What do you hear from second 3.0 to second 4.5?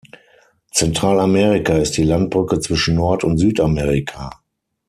und Südamerika.